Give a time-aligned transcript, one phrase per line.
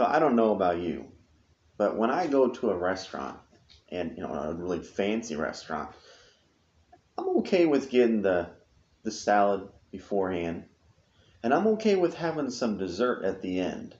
[0.00, 1.12] So I don't know about you,
[1.76, 3.38] but when I go to a restaurant,
[3.92, 5.90] and you know a really fancy restaurant,
[7.18, 8.48] I'm okay with getting the
[9.02, 10.64] the salad beforehand,
[11.42, 13.94] and I'm okay with having some dessert at the end.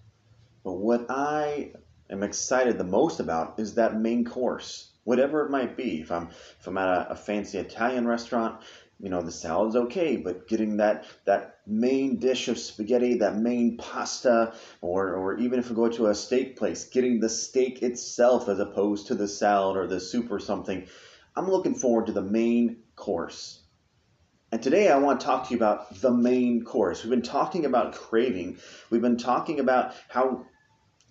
[0.65, 1.73] But what I
[2.09, 6.01] am excited the most about is that main course, whatever it might be.
[6.01, 6.31] If I'm
[6.61, 8.63] if I'm at a, a fancy Italian restaurant,
[9.01, 13.77] you know the salad's okay but getting that that main dish of spaghetti that main
[13.79, 18.49] pasta or or even if we go to a steak place getting the steak itself
[18.49, 20.87] as opposed to the salad or the soup or something
[21.37, 23.63] i'm looking forward to the main course.
[24.53, 27.03] And today i want to talk to you about the main course.
[27.03, 28.59] We've been talking about craving.
[28.91, 30.45] We've been talking about how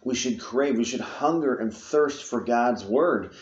[0.03, 3.33] we should crave we should hunger and thirst for god's word.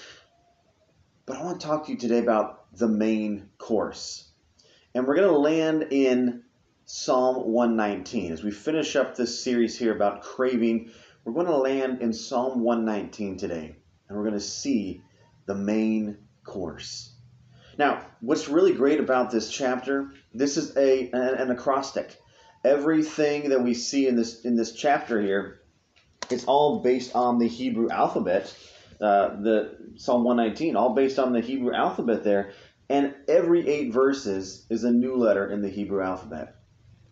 [1.26, 4.32] But i want to talk to you today about the main course
[4.98, 6.42] and we're going to land in
[6.86, 8.34] Psalm 119.
[8.34, 10.90] As we finish up this series here about craving,
[11.24, 13.76] we're going to land in Psalm 119 today.
[14.10, 15.04] And we're going to see
[15.46, 17.14] the main course.
[17.78, 22.18] Now, what's really great about this chapter, this is a an, an acrostic.
[22.66, 25.62] Everything that we see in this in this chapter here
[26.32, 28.52] is all based on the Hebrew alphabet.
[29.00, 32.54] Uh, the Psalm 119, all based on the Hebrew alphabet there.
[32.90, 36.56] And every eight verses is a new letter in the Hebrew alphabet.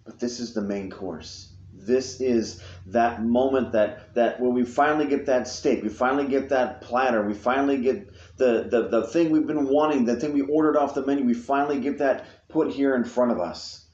[0.05, 1.51] But this is the main course.
[1.73, 6.49] This is that moment that that when we finally get that steak, we finally get
[6.49, 10.41] that platter, we finally get the, the, the thing we've been wanting, the thing we
[10.41, 13.85] ordered off the menu, we finally get that put here in front of us.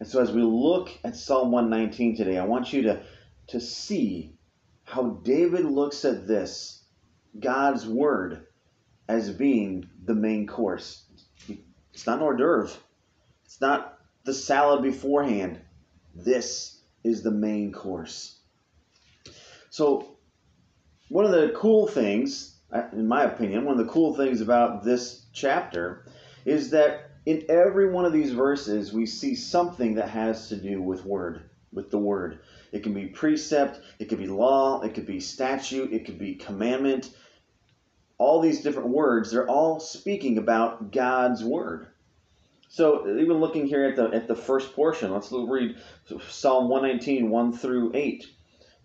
[0.00, 3.02] And so as we look at Psalm 119 today, I want you to,
[3.48, 4.36] to see
[4.84, 6.84] how David looks at this,
[7.38, 8.47] God's word,
[9.08, 11.04] as being the main course.
[11.92, 12.78] It's not an hors d'oeuvre.
[13.44, 15.60] It's not the salad beforehand.
[16.14, 18.38] This is the main course.
[19.70, 20.16] So,
[21.08, 22.56] one of the cool things,
[22.92, 26.04] in my opinion, one of the cool things about this chapter
[26.44, 30.82] is that in every one of these verses we see something that has to do
[30.82, 32.40] with word, with the word.
[32.72, 36.34] It can be precept, it could be law, it could be statute, it could be
[36.34, 37.10] commandment,
[38.18, 41.86] all these different words, they're all speaking about God's word.
[42.68, 45.76] So even looking here at the at the first portion, let's read
[46.28, 48.26] Psalm 119, 1 through 8.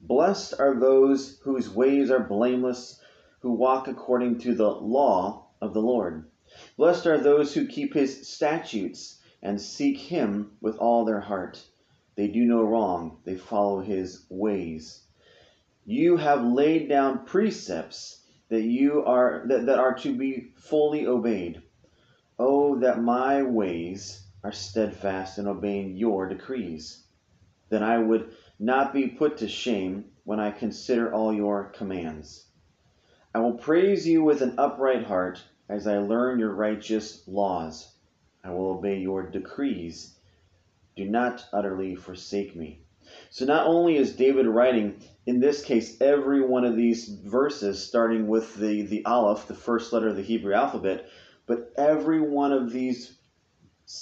[0.01, 3.01] Blessed are those whose ways are blameless,
[3.39, 6.29] who walk according to the law of the Lord.
[6.77, 11.61] Blessed are those who keep his statutes and seek him with all their heart.
[12.15, 15.03] They do no wrong, they follow his ways.
[15.85, 18.22] You have laid down precepts
[18.53, 21.63] that you are that, that are to be fully obeyed.
[22.37, 27.03] Oh, that my ways are steadfast in obeying your decrees.
[27.69, 32.45] Then I would not be put to shame when I consider all your commands.
[33.33, 37.91] I will praise you with an upright heart as I learn your righteous laws.
[38.43, 40.15] I will obey your decrees.
[40.95, 42.83] Do not utterly forsake me.
[43.31, 48.27] So not only is David writing, in this case, every one of these verses, starting
[48.27, 51.07] with the, the Aleph, the first letter of the Hebrew alphabet,
[51.45, 53.17] but every one of these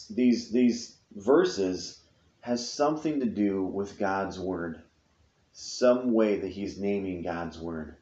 [0.10, 2.02] these these verses
[2.42, 4.82] has something to do with God's word,
[5.52, 7.96] some way that he's naming God's word.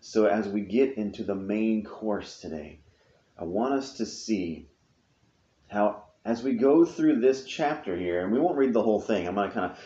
[0.00, 2.80] So as we get into the main course today,
[3.38, 4.68] I want us to see
[5.68, 9.28] how as we go through this chapter here, and we won't read the whole thing,
[9.28, 9.78] I'm going to kind of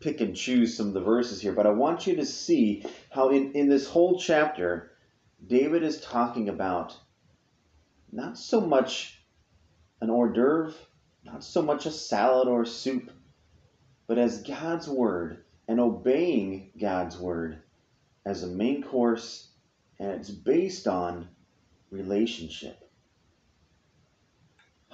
[0.00, 3.30] pick and choose some of the verses here, but I want you to see how
[3.30, 4.92] in, in this whole chapter,
[5.46, 6.96] David is talking about
[8.12, 9.22] not so much
[10.00, 10.74] an hors d'oeuvre,
[11.24, 13.10] not so much a salad or soup,
[14.06, 17.62] but as God's word and obeying God's word
[18.24, 19.48] as a main course,
[19.98, 21.28] and it's based on
[21.90, 22.85] relationship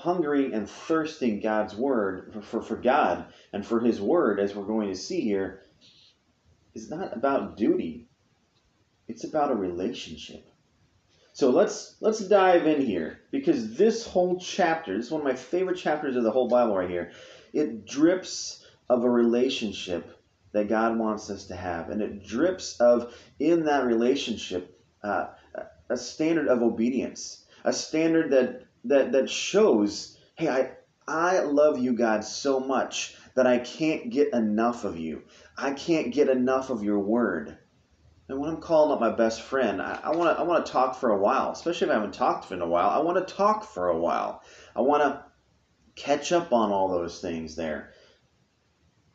[0.02, 4.64] hungering and thirsting God's word for, for, for God and for his word, as we're
[4.64, 5.62] going to see here,
[6.74, 8.08] is not about duty.
[9.06, 10.44] It's about a relationship.
[11.34, 15.36] So let's let's dive in here because this whole chapter, this is one of my
[15.36, 17.12] favorite chapters of the whole Bible right here.
[17.52, 20.18] It drips of a relationship
[20.52, 25.28] that God wants us to have, and it drips of in that relationship uh,
[25.88, 30.70] a standard of obedience, a standard that that that shows, hey, I
[31.06, 35.22] I love you, God, so much that I can't get enough of you.
[35.56, 37.58] I can't get enough of your word.
[38.28, 40.96] And when I'm calling up my best friend, I want to I want to talk
[40.96, 42.88] for a while, especially if I haven't talked in a while.
[42.88, 44.42] I want to talk for a while.
[44.74, 45.24] I want to
[45.96, 47.92] catch up on all those things there.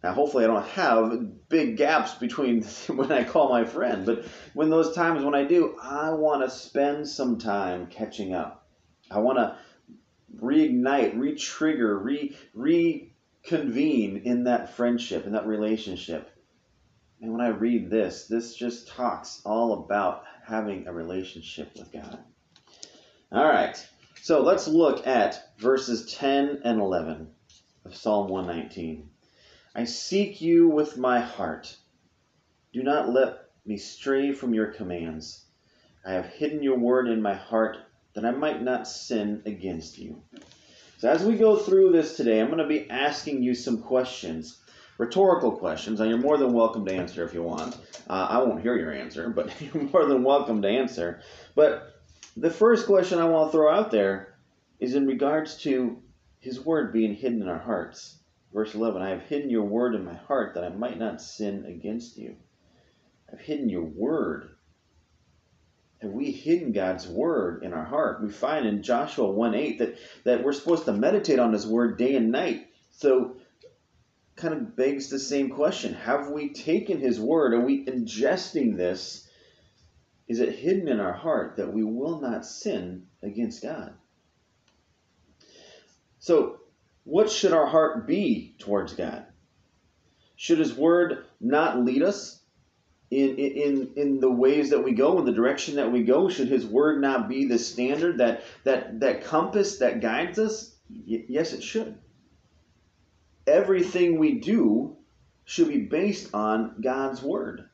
[0.04, 4.70] Now, hopefully, I don't have big gaps between when I call my friend, but when
[4.70, 8.57] those times when I do, I want to spend some time catching up.
[9.10, 9.58] I want to
[10.40, 16.30] reignite, re-trigger, re reconvene in that friendship, in that relationship.
[17.22, 22.20] And when I read this, this just talks all about having a relationship with God.
[23.32, 23.76] All right,
[24.22, 27.28] so let's look at verses 10 and 11
[27.86, 29.10] of Psalm 119.
[29.74, 31.76] I seek you with my heart.
[32.74, 35.46] Do not let me stray from your commands.
[36.06, 37.78] I have hidden your word in my heart
[38.18, 40.24] that I might not sin against you.
[40.98, 44.60] So, as we go through this today, I'm going to be asking you some questions,
[44.98, 47.76] rhetorical questions, and you're more than welcome to answer if you want.
[48.10, 51.22] Uh, I won't hear your answer, but you're more than welcome to answer.
[51.54, 51.94] But
[52.36, 54.34] the first question I want to throw out there
[54.80, 56.02] is in regards to
[56.40, 58.18] His Word being hidden in our hearts.
[58.52, 61.66] Verse 11 I have hidden your Word in my heart that I might not sin
[61.68, 62.36] against you.
[63.32, 64.57] I've hidden your Word
[66.02, 68.22] have we hidden God's word in our heart?
[68.22, 71.98] We find in Joshua 1 8 that, that we're supposed to meditate on his word
[71.98, 72.68] day and night.
[72.92, 73.38] So,
[74.36, 77.54] kind of begs the same question Have we taken his word?
[77.54, 79.28] Are we ingesting this?
[80.28, 83.94] Is it hidden in our heart that we will not sin against God?
[86.20, 86.58] So,
[87.06, 89.26] what should our heart be towards God?
[90.36, 92.37] Should his word not lead us
[93.10, 96.50] in, in in the ways that we go in the direction that we go should
[96.50, 100.76] his word not be the standard that that that compass that guides us?
[100.90, 101.98] Y- yes it should.
[103.46, 104.98] Everything we do
[105.46, 107.70] should be based on god's word.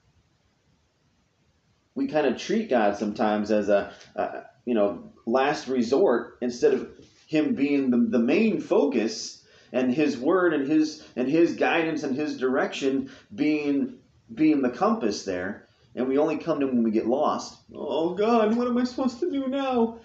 [1.95, 6.89] We kind of treat god sometimes as a, a you know last resort instead of
[7.25, 12.15] him being the, the main focus and his word and his and his guidance and
[12.15, 13.97] his direction being
[14.31, 17.57] being the compass there, and we only come to when we get lost.
[17.73, 19.99] Oh God, what am I supposed to do now?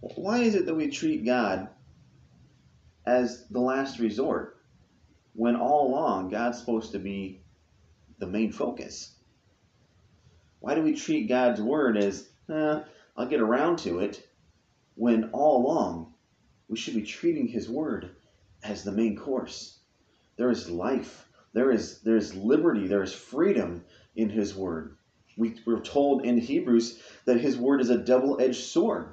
[0.00, 1.68] Why is it that we treat God
[3.06, 4.56] as the last resort
[5.34, 7.42] when all along God's supposed to be
[8.18, 9.14] the main focus?
[10.60, 12.80] Why do we treat God's word as, eh,
[13.16, 14.26] I'll get around to it,
[14.94, 16.14] when all along
[16.68, 18.10] we should be treating His word
[18.62, 19.78] as the main course?
[20.36, 24.96] There is life there is there's liberty, there is freedom in his word.
[25.36, 29.12] We, we're told in Hebrews that his word is a double-edged sword.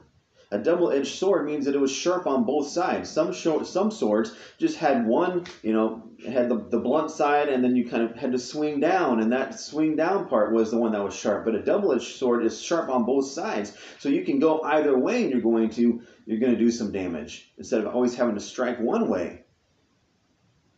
[0.49, 3.09] A double-edged sword means that it was sharp on both sides.
[3.09, 7.63] Some short, some swords just had one, you know, had the, the blunt side, and
[7.63, 10.77] then you kind of had to swing down, and that swing down part was the
[10.77, 11.43] one that was sharp.
[11.43, 15.23] But a double-edged sword is sharp on both sides, so you can go either way,
[15.23, 18.41] and you're going to you're going to do some damage instead of always having to
[18.41, 19.43] strike one way.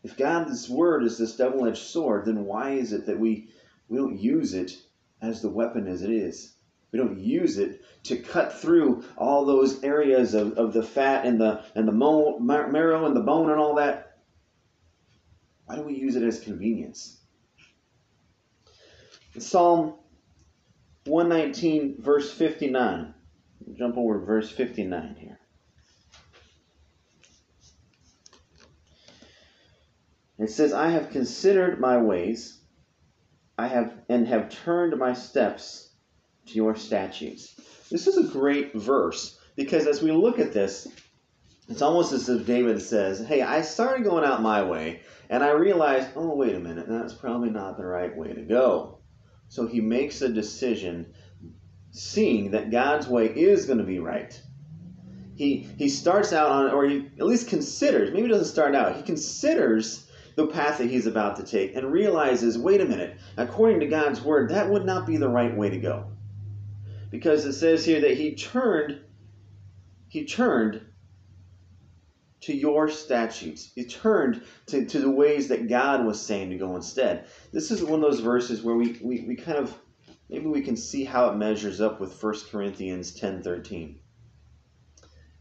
[0.09, 3.49] If God's word is this double edged sword, then why is it that we,
[3.89, 4.75] we don't use it
[5.21, 6.55] as the weapon as it is?
[6.91, 11.39] We don't use it to cut through all those areas of, of the fat and
[11.39, 14.17] the and the mo- marrow and the bone and all that.
[15.67, 17.19] Why do we use it as convenience?
[19.35, 19.93] In Psalm
[21.05, 23.13] 119, verse 59.
[23.75, 25.38] Jump over verse 59 here.
[30.39, 32.59] It says, I have considered my ways,
[33.57, 35.89] I have and have turned my steps
[36.47, 37.59] to your statutes.
[37.91, 40.87] This is a great verse because as we look at this,
[41.67, 45.51] it's almost as if David says, Hey, I started going out my way, and I
[45.51, 48.99] realized, oh, wait a minute, that's probably not the right way to go.
[49.49, 51.13] So he makes a decision,
[51.91, 54.41] seeing that God's way is going to be right.
[55.35, 59.03] He, he starts out on, or he at least considers, maybe doesn't start out, he
[59.03, 60.08] considers
[60.39, 64.21] the path that he's about to take and realizes wait a minute, according to God's
[64.21, 66.05] word, that would not be the right way to go.
[67.11, 69.01] Because it says here that he turned,
[70.07, 70.81] he turned
[72.41, 73.69] to your statutes.
[73.75, 77.25] He turned to, to the ways that God was saying to go instead.
[77.51, 79.77] This is one of those verses where we, we, we kind of
[80.29, 83.99] maybe we can see how it measures up with 1 Corinthians 10 13.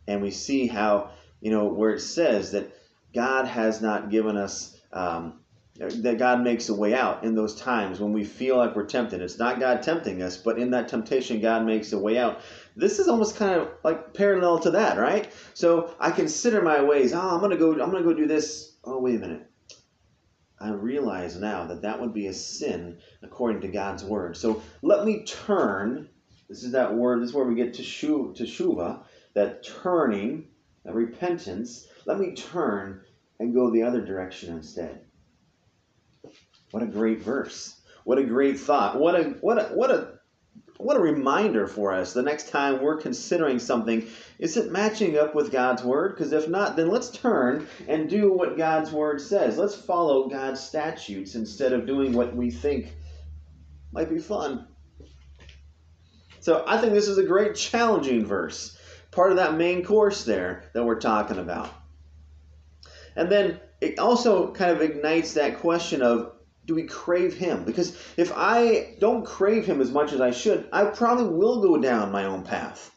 [0.08, 2.72] And we see how, you know, where it says that
[3.14, 5.40] God has not given us um,
[5.78, 9.22] that God makes a way out in those times when we feel like we're tempted.
[9.22, 12.40] It's not God tempting us, but in that temptation, God makes a way out.
[12.74, 15.32] This is almost kind of like parallel to that, right?
[15.54, 17.12] So I consider my ways.
[17.12, 17.72] Oh, I'm gonna go.
[17.72, 18.76] I'm gonna go do this.
[18.84, 19.48] Oh, wait a minute.
[20.60, 24.36] I realize now that that would be a sin according to God's word.
[24.36, 26.08] So let me turn.
[26.48, 27.20] This is that word.
[27.20, 29.04] This is where we get to shu, to shuva,
[29.34, 30.48] that turning,
[30.84, 31.86] that repentance.
[32.06, 33.02] Let me turn
[33.38, 35.00] and go the other direction instead.
[36.70, 37.80] What a great verse.
[38.04, 38.98] What a great thought.
[38.98, 40.18] What a what a what a
[40.78, 44.06] what a reminder for us the next time we're considering something
[44.38, 48.32] is it matching up with god's word because if not then let's turn and do
[48.32, 52.94] what god's word says let's follow god's statutes instead of doing what we think
[53.92, 54.68] might be fun
[56.38, 58.78] so i think this is a great challenging verse
[59.10, 61.72] part of that main course there that we're talking about
[63.18, 66.32] and then it also kind of ignites that question of
[66.66, 67.64] do we crave him?
[67.64, 71.78] Because if I don't crave him as much as I should, I probably will go
[71.78, 72.92] down my own path.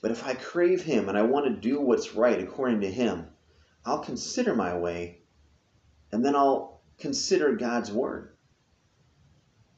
[0.00, 3.26] But if I crave him and I want to do what's right according to him,
[3.84, 5.22] I'll consider my way
[6.12, 8.36] and then I'll consider God's word.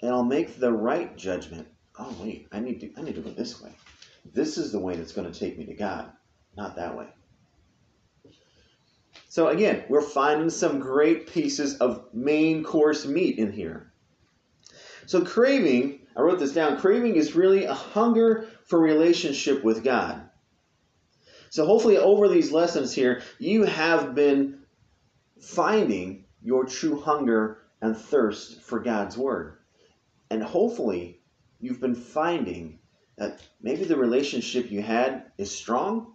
[0.02, 1.68] And I'll make the right judgment.
[1.98, 3.70] Oh wait, I need to I need to go this way.
[4.30, 6.10] This is the way that's going to take me to God,
[6.56, 7.06] not that way.
[9.34, 13.92] So again, we're finding some great pieces of main course meat in here.
[15.06, 20.22] So craving, I wrote this down, craving is really a hunger for relationship with God.
[21.50, 24.60] So hopefully over these lessons here, you have been
[25.40, 29.58] finding your true hunger and thirst for God's word.
[30.30, 31.22] And hopefully
[31.58, 32.78] you've been finding
[33.18, 36.13] that maybe the relationship you had is strong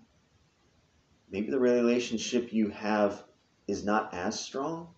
[1.31, 3.23] maybe the relationship you have
[3.67, 4.89] is not as strong.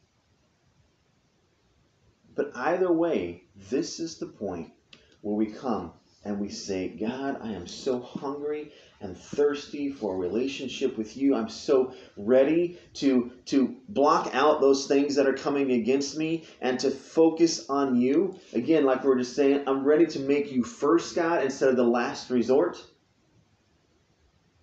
[2.35, 4.71] But either way, this is the point
[5.21, 5.91] where we come
[6.23, 8.71] and we say, God, I am so hungry
[9.01, 11.35] and thirsty for a relationship with you.
[11.35, 16.79] I'm so ready to, to block out those things that are coming against me and
[16.79, 18.39] to focus on you.
[18.53, 21.75] Again, like we are just saying, I'm ready to make you first, God, instead of
[21.75, 22.77] the last resort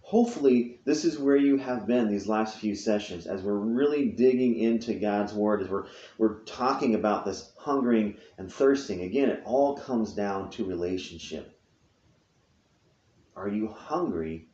[0.08, 4.56] hopefully this is where you have been these last few sessions as we're really digging
[4.58, 5.84] into god's word as we're
[6.16, 9.02] we're talking about this hungering and thirsting.
[9.02, 11.60] Again it all comes down to relationship.
[13.36, 14.48] Are you hungry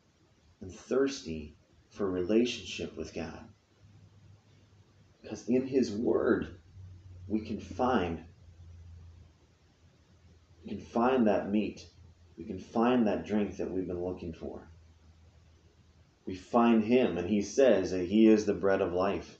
[0.59, 1.55] and thirsty
[1.87, 3.47] for relationship with god?
[5.21, 6.57] Because in his word
[7.29, 8.25] we can find
[10.65, 11.87] we can find that meat.
[12.37, 14.67] We can find that drink that we've been looking for
[16.25, 19.37] we find him, and he says that he is the bread of life,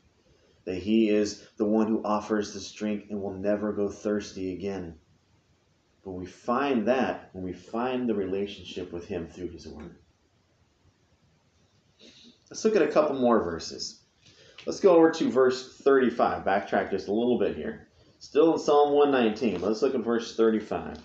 [0.65, 4.95] that he is the one who offers this drink and will never go thirsty again.
[6.03, 9.95] But we find that when we find the relationship with him through his word.
[12.49, 14.01] Let's look at a couple more verses.
[14.67, 16.43] Let's go over to verse 35.
[16.43, 17.87] Backtrack just a little bit here.
[18.19, 19.61] Still in Psalm 119.
[19.61, 20.99] Let's look at verse 35.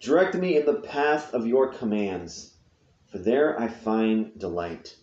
[0.00, 2.57] Direct me in the path of your commands
[3.10, 4.94] for there I find delight.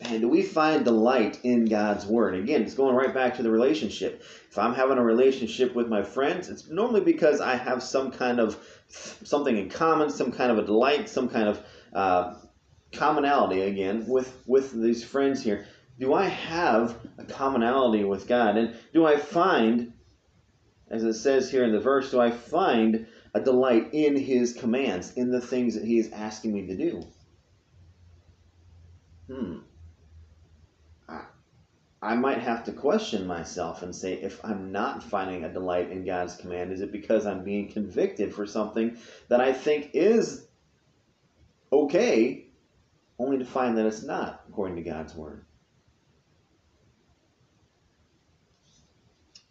[0.00, 2.34] And do we find delight in God's Word?
[2.34, 4.22] Again, it's going right back to the relationship.
[4.50, 8.40] If I'm having a relationship with my friends, it's normally because I have some kind
[8.40, 8.58] of
[8.88, 11.62] something in common, some kind of a delight, some kind of
[11.92, 12.34] uh,
[12.92, 15.66] commonality, again, with, with these friends here.
[15.98, 18.56] Do I have a commonality with God?
[18.56, 19.92] And do I find,
[20.90, 25.14] as it says here in the verse, do I find a delight in his commands,
[25.14, 27.02] in the things that he is asking me to do.
[29.28, 29.58] Hmm.
[31.08, 31.22] I,
[32.02, 36.04] I might have to question myself and say, if I'm not finding a delight in
[36.04, 40.46] God's command, is it because I'm being convicted for something that I think is
[41.72, 42.46] okay,
[43.18, 45.44] only to find that it's not according to God's word?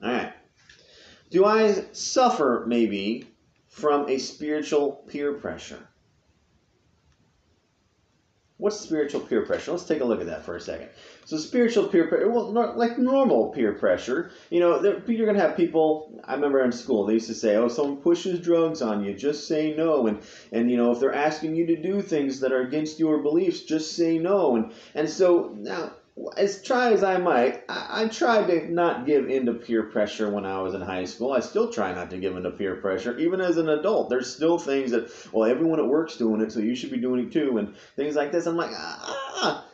[0.03, 0.33] All right.
[1.29, 3.28] Do I suffer maybe
[3.69, 5.79] from a spiritual peer pressure.
[8.57, 9.71] What's spiritual peer pressure?
[9.71, 10.89] Let's take a look at that for a second.
[11.23, 15.55] So, spiritual peer pressure, well, like normal peer pressure, you know, you're going to have
[15.55, 16.19] people.
[16.25, 19.47] I remember in school they used to say, "Oh, someone pushes drugs on you, just
[19.47, 20.19] say no." And
[20.51, 23.61] and you know, if they're asking you to do things that are against your beliefs,
[23.61, 24.57] just say no.
[24.57, 25.93] And and so now
[26.35, 30.45] as try as I might, I, I, tried to not give into peer pressure when
[30.45, 31.31] I was in high school.
[31.31, 34.09] I still try not to give into peer pressure, even as an adult.
[34.09, 37.27] There's still things that, well, everyone at work's doing it, so you should be doing
[37.27, 38.45] it too, and things like this.
[38.45, 39.65] I'm like, ah.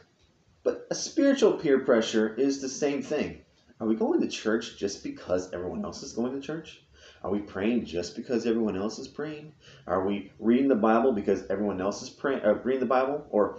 [0.64, 3.42] But a spiritual peer pressure is the same thing.
[3.80, 6.82] Are we going to church just because everyone else is going to church?
[7.24, 9.54] Are we praying just because everyone else is praying?
[9.88, 13.58] Are we reading the Bible because everyone else is praying, uh, reading the Bible, or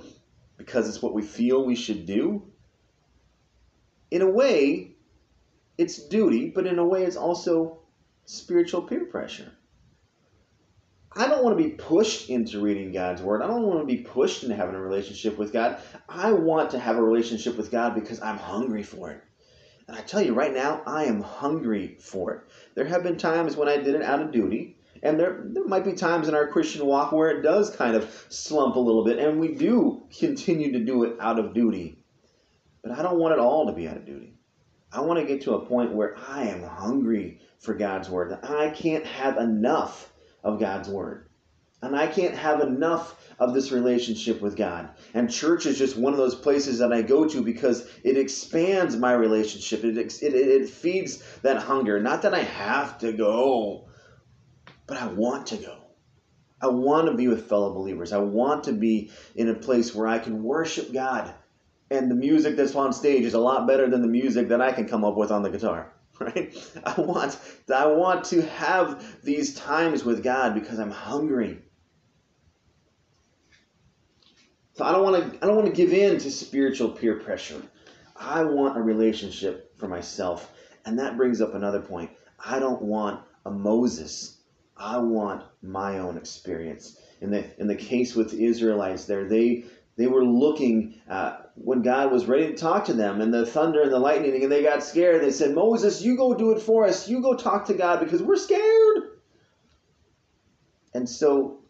[0.57, 2.43] because it's what we feel we should do?
[4.11, 4.93] In a way,
[5.79, 7.81] it's duty, but in a way, it's also
[8.25, 9.53] spiritual peer pressure.
[11.19, 13.41] I don't want to be pushed into reading God's Word.
[13.41, 15.79] I don't want to be pushed into having a relationship with God.
[16.09, 19.23] I want to have a relationship with God because I'm hungry for it.
[19.89, 22.41] And I tell you right now, I am hungry for it.
[22.75, 25.85] There have been times when I did it out of duty, and there, there might
[25.85, 29.19] be times in our Christian walk where it does kind of slump a little bit,
[29.19, 31.99] and we do continue to do it out of duty.
[32.87, 34.35] But I don't want it all to be out of duty.
[34.93, 38.49] I want to get to a point where I am hungry for God's word, that
[38.49, 40.13] I can't have enough
[40.45, 41.29] of God's word.
[41.83, 44.91] And I can't have enough of this relationship with God.
[45.15, 48.97] And church is just one of those places that I go to because it expands
[48.97, 49.83] my relationship.
[49.83, 52.01] It, it, it feeds that hunger.
[52.01, 53.89] Not that I have to go,
[54.87, 55.77] but I want to go.
[56.63, 58.13] I want to be with fellow believers.
[58.13, 61.35] I want to be in a place where I can worship God.
[61.91, 64.73] And the music that's on stage is a lot better than the music that I
[64.73, 65.93] can come up with on the guitar.
[66.19, 66.57] Right?
[66.83, 67.39] I want
[67.69, 71.59] I want to have these times with God because I'm hungry.
[74.73, 77.61] So I don't want to I don't want to give in to spiritual peer pressure.
[78.19, 80.51] I want a relationship for myself.
[80.87, 82.11] And that brings up another point.
[82.43, 84.39] I don't want a Moses.
[84.77, 86.99] I want my own experience.
[87.21, 89.65] In the in the case with the Israelites there, they
[89.97, 93.83] they were looking uh, when God was ready to talk to them, and the thunder
[93.83, 95.23] and the lightning, and they got scared.
[95.23, 97.09] They said, Moses, you go do it for us.
[97.09, 99.03] You go talk to God because we're scared.
[100.95, 101.61] And so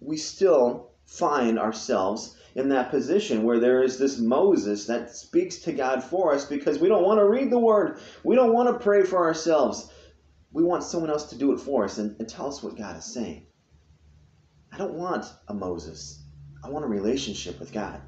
[0.00, 5.72] we still find ourselves in that position where there is this Moses that speaks to
[5.72, 7.98] God for us because we don't want to read the word.
[8.22, 9.90] We don't want to pray for ourselves.
[10.52, 12.96] We want someone else to do it for us and, and tell us what God
[12.96, 13.46] is saying.
[14.72, 16.22] I don't want a Moses.
[16.62, 18.00] I want a relationship with God.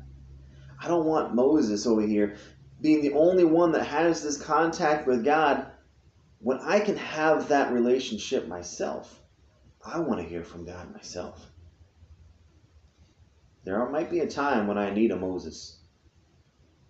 [0.81, 2.37] I don't want Moses over here
[2.81, 5.67] being the only one that has this contact with God
[6.39, 9.21] when I can have that relationship myself.
[9.85, 11.51] I want to hear from God myself.
[13.65, 15.81] There might be a time when I need a Moses,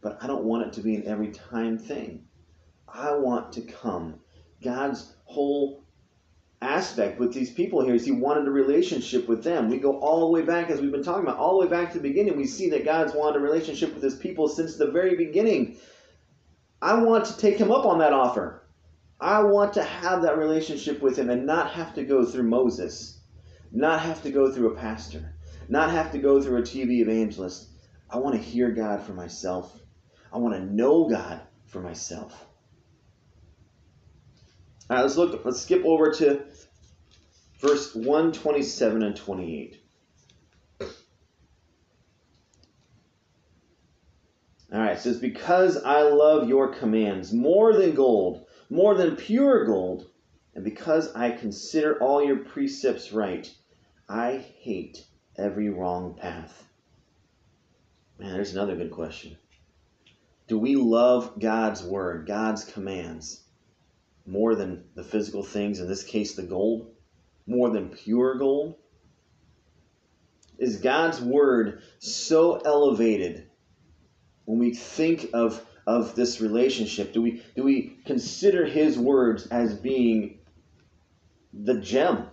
[0.03, 2.27] but I don't want it to be an every time thing.
[2.87, 4.21] I want to come.
[4.63, 5.86] God's whole
[6.67, 9.69] aspect with these people here is he wanted a relationship with them.
[9.69, 11.93] We go all the way back, as we've been talking about, all the way back
[11.93, 12.37] to the beginning.
[12.37, 15.79] We see that God's wanted a relationship with his people since the very beginning.
[16.83, 18.63] I want to take him up on that offer.
[19.21, 23.21] I want to have that relationship with him and not have to go through Moses,
[23.73, 25.37] not have to go through a pastor
[25.69, 27.69] not have to go through a TV evangelist.
[28.09, 29.81] I want to hear God for myself.
[30.33, 32.47] I want to know God for myself.
[34.89, 35.45] All right, let's look.
[35.45, 36.45] Let's skip over to
[37.61, 39.81] verse 127 and 28.
[44.73, 50.11] All right, says, Because I love your commands more than gold, more than pure gold,
[50.55, 53.53] and because I consider all your precepts right,
[54.09, 55.05] I hate
[55.37, 56.65] every wrong path?
[58.19, 59.37] Man, there's another good question.
[60.49, 63.43] Do we love God's word, God's commands,
[64.27, 66.95] more than the physical things, in this case, the gold?
[67.47, 68.77] More than pure gold?
[70.59, 73.49] Is God's word so elevated
[74.47, 77.13] when we think of, of this relationship?
[77.13, 80.39] Do we, do we consider his words as being
[81.53, 82.29] the gem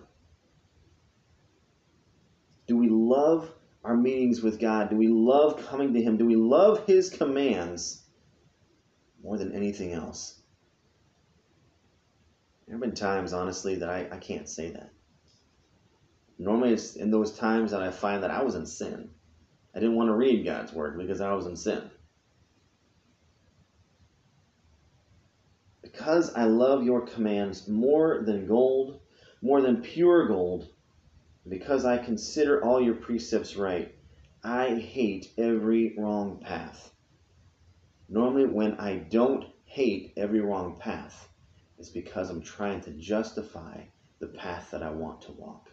[2.66, 3.52] do we love
[3.82, 4.90] our meetings with God?
[4.90, 6.16] Do we love coming to Him?
[6.16, 8.02] Do we love His commands
[9.22, 10.40] more than anything else?
[12.66, 14.90] There have been times, honestly, that I, I can't say that.
[16.38, 19.10] Normally, it's in those times that I find that I was in sin.
[19.74, 21.90] I didn't want to read God's Word because I was in sin.
[25.82, 29.00] Because I love your commands more than gold,
[29.42, 30.68] more than pure gold,
[31.48, 33.94] because I consider all your precepts right,
[34.42, 36.92] I hate every wrong path.
[38.08, 41.28] Normally, when I don't hate every wrong path,
[41.84, 43.82] it's because I'm trying to justify
[44.18, 45.70] the path that I want to walk.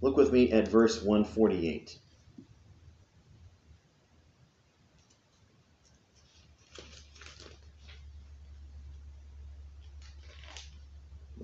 [0.00, 1.98] Look with me at verse 148.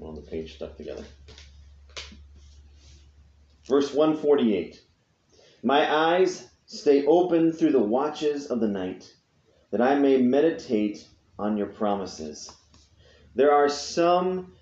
[0.00, 1.04] on the page stuck together.
[3.66, 4.80] Verse 148
[5.64, 9.12] My eyes stay open through the watches of the night,
[9.70, 11.06] that I may meditate
[11.38, 12.50] on your promises.
[13.34, 14.54] There are some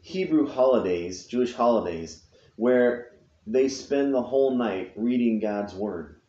[0.00, 2.22] Hebrew holidays, Jewish holidays,
[2.56, 3.12] where
[3.46, 6.20] they spend the whole night reading God's word.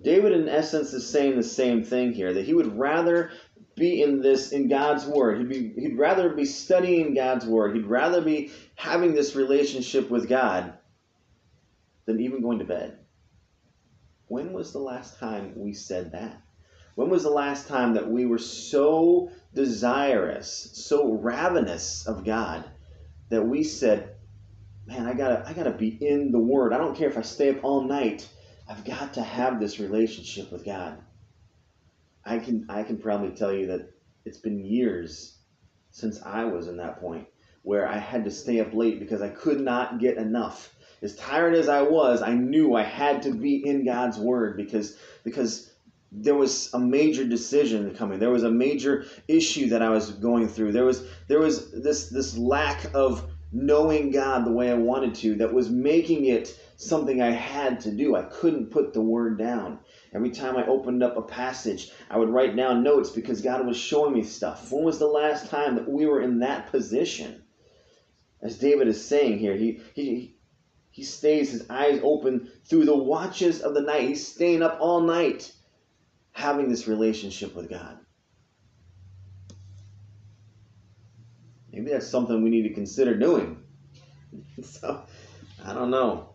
[0.00, 3.30] David, in essence, is saying the same thing here that he would rather
[3.76, 5.38] be in this in God's word.
[5.38, 7.76] He'd be he'd rather be studying God's word.
[7.76, 10.74] He'd rather be having this relationship with God
[12.06, 12.98] than even going to bed.
[14.28, 16.42] When was the last time we said that?
[16.96, 22.64] When was the last time that we were so desirous, so ravenous of God
[23.28, 24.16] that we said,
[24.86, 26.72] "Man, I gotta, I gotta be in the Word.
[26.72, 28.26] I don't care if I stay up all night.
[28.66, 30.96] I've got to have this relationship with God."
[32.24, 33.90] I can, I can probably tell you that
[34.24, 35.38] it's been years
[35.90, 37.28] since I was in that point
[37.60, 40.74] where I had to stay up late because I could not get enough.
[41.02, 44.96] As tired as I was, I knew I had to be in God's Word because
[45.24, 45.70] because
[46.12, 48.18] there was a major decision coming.
[48.18, 50.72] There was a major issue that I was going through.
[50.72, 55.36] There was there was this this lack of knowing God the way I wanted to
[55.36, 58.14] that was making it something I had to do.
[58.14, 59.78] I couldn't put the word down.
[60.12, 63.76] Every time I opened up a passage, I would write down notes because God was
[63.76, 64.70] showing me stuff.
[64.70, 67.42] When was the last time that we were in that position?
[68.42, 70.36] As David is saying here, he he
[70.90, 74.08] he stays his eyes open through the watches of the night.
[74.08, 75.52] He's staying up all night
[76.36, 77.96] having this relationship with God.
[81.72, 83.62] Maybe that's something we need to consider doing.
[84.62, 85.02] so,
[85.64, 86.34] I don't know.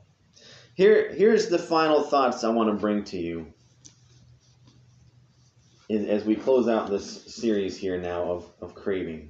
[0.73, 3.53] Here, here's the final thoughts I want to bring to you
[5.87, 9.29] as we close out this series here now of, of craving.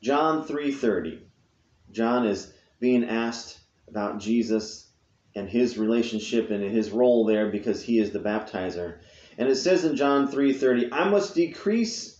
[0.00, 1.22] John 3:30.
[1.90, 4.92] John is being asked about Jesus
[5.34, 8.98] and his relationship and his role there because he is the baptizer.
[9.42, 12.16] And it says in John 3:30, I must decrease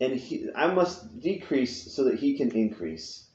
[0.00, 3.28] and he, I must decrease so that he can increase.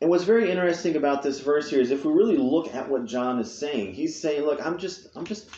[0.00, 3.04] And what's very interesting about this verse here is if we really look at what
[3.04, 5.48] John is saying, he's saying, look, I'm just I'm just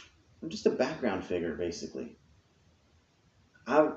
[0.43, 2.19] I'm just a background figure basically.
[3.67, 3.93] I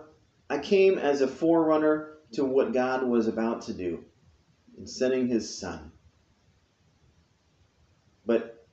[0.50, 4.06] I came as a forerunner to what God was about to do
[4.78, 5.92] in sending his son.
[8.26, 8.66] But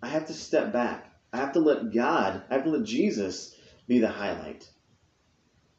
[0.00, 3.54] I have to step back I have to let God, I have to let Jesus
[3.86, 4.68] be the highlight.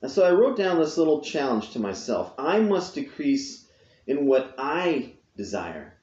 [0.01, 2.33] And so I wrote down this little challenge to myself.
[2.37, 3.67] I must decrease
[4.07, 5.93] in what I desire,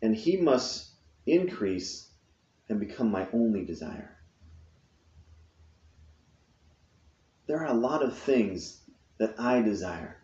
[0.00, 0.90] and He must
[1.26, 2.08] increase
[2.68, 4.16] and become my only desire.
[7.46, 8.80] There are a lot of things
[9.18, 10.16] that I desire.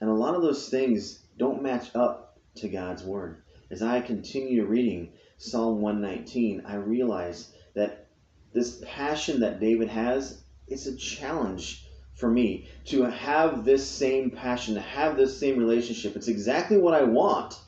[0.00, 3.42] And a lot of those things don't match up to God's Word.
[3.70, 8.08] As I continue reading, Psalm 119, I realize that
[8.52, 14.74] this passion that David has, is a challenge for me to have this same passion,
[14.74, 16.16] to have this same relationship.
[16.16, 17.58] It's exactly what I want.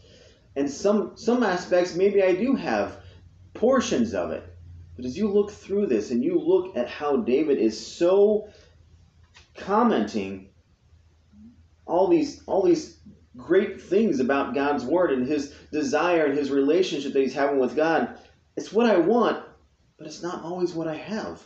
[0.57, 2.99] And some some aspects maybe I do have
[3.55, 4.45] portions of it.
[4.97, 8.49] But as you look through this and you look at how David is so
[9.57, 10.51] commenting
[11.87, 12.99] all these all these
[13.37, 17.77] great things about God's word and his desire and his relationship that he's having with
[17.77, 18.19] God.
[18.57, 19.45] It's what I want,
[19.99, 21.43] but it's not always what I have.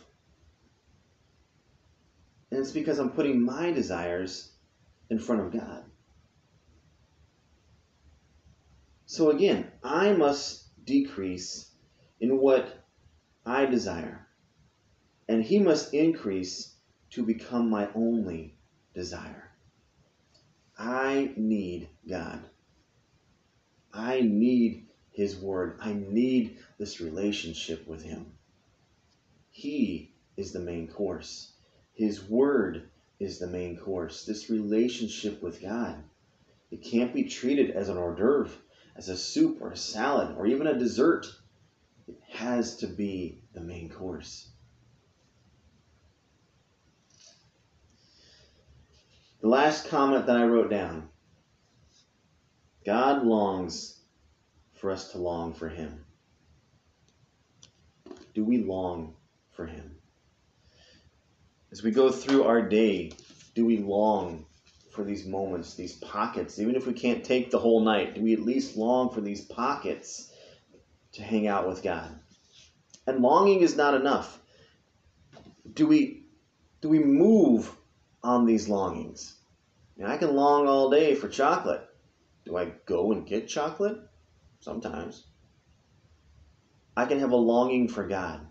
[2.51, 4.51] And it's because I'm putting my desires
[5.09, 5.83] in front of God.
[9.05, 11.71] So again, I must decrease
[12.19, 12.83] in what
[13.45, 14.27] I desire,
[15.29, 16.75] and he must increase
[17.11, 18.57] to become my only
[18.93, 19.46] desire.
[20.77, 22.39] I need God.
[23.91, 25.79] I need His Word.
[25.81, 28.33] I need this relationship with Him.
[29.49, 31.53] He is the main course.
[31.93, 34.23] His Word is the main course.
[34.23, 36.03] This relationship with God.
[36.69, 38.55] It can't be treated as an hors d'oeuvre,
[38.95, 41.25] as a soup or a salad or even a dessert.
[42.07, 44.49] It has to be the main course.
[49.41, 51.09] The last comment that I wrote down
[52.85, 53.99] God longs
[54.73, 56.05] for us to long for Him.
[58.33, 59.15] Do we long
[59.51, 59.97] for Him?
[61.71, 63.11] As we go through our day,
[63.53, 64.45] do we long
[64.91, 66.59] for these moments, these pockets?
[66.59, 69.41] Even if we can't take the whole night, do we at least long for these
[69.41, 70.31] pockets
[71.13, 72.17] to hang out with God?
[73.05, 74.39] And longing is not enough.
[75.73, 76.23] Do we
[76.81, 77.71] do we move
[78.23, 79.35] on these longings?
[80.05, 81.87] I can long all day for chocolate.
[82.45, 83.97] Do I go and get chocolate?
[84.59, 85.25] Sometimes.
[86.95, 88.45] I can have a longing for God.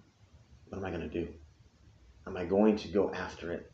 [0.68, 1.32] What am I going to do?
[2.26, 3.72] Am I going to go after it?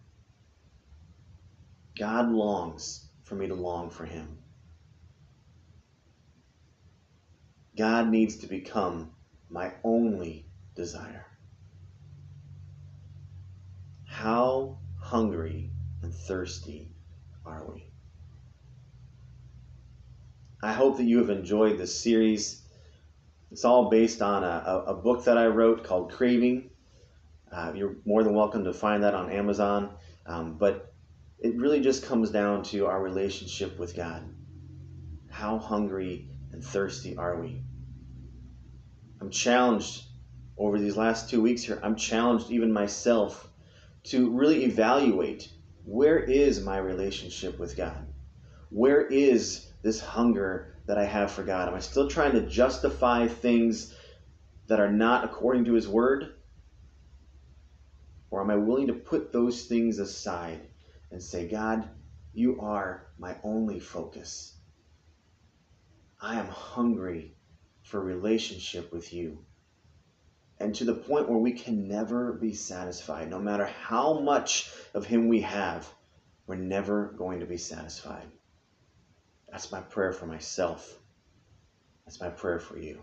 [1.99, 4.39] God longs for me to long for Him.
[7.77, 9.11] God needs to become
[9.51, 11.27] my only desire.
[14.05, 15.72] How hungry
[16.03, 16.91] and thirsty
[17.45, 17.87] are we?
[20.63, 22.63] I hope that you have enjoyed this series.
[23.51, 26.71] It's all based on a, a, book that I wrote called Craving.
[27.51, 29.95] Uh, you're more than welcome to find that on Amazon.
[30.25, 30.95] Um, but
[31.39, 34.23] it really just comes down to our relationship with God.
[35.29, 37.63] How hungry and thirsty are we?
[39.21, 40.05] I'm challenged
[40.57, 41.81] over these last two weeks here.
[41.83, 43.49] I'm challenged even myself
[44.05, 45.49] to really evaluate
[45.85, 48.07] where is my relationship with God?
[48.71, 51.69] Where is this hunger that I have for God?
[51.69, 53.95] Am I still trying to justify things
[54.69, 56.35] that are not according to His Word?
[58.31, 60.61] Or am I willing to put those things aside
[61.11, 61.89] and say, God,
[62.33, 64.57] you are my only focus.
[66.21, 67.35] I am hungry
[67.83, 69.45] for relationship with you.
[70.63, 73.29] And to the point where we can never be satisfied.
[73.29, 75.93] No matter how much of Him we have,
[76.47, 78.29] we're never going to be satisfied.
[79.51, 80.97] That's my prayer for myself.
[82.05, 83.03] That's my prayer for you.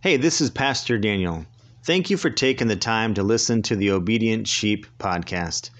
[0.00, 1.44] Hey, this is Pastor Daniel.
[1.82, 5.70] Thank you for taking the time to listen to the Obedient Sheep podcast.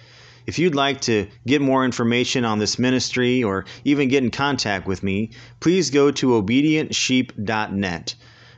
[0.46, 4.87] If you'd like to get more information on this ministry or even get in contact
[4.87, 8.14] with me, please go to obedientsheep.net.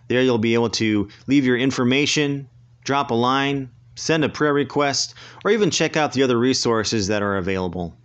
[0.08, 2.48] There you'll be able to leave your information,
[2.84, 5.14] drop a line, send a prayer request,
[5.44, 7.96] or even check out the other resources that are available.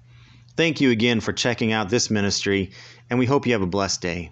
[0.55, 2.71] Thank you again for checking out this ministry,
[3.09, 4.31] and we hope you have a blessed day.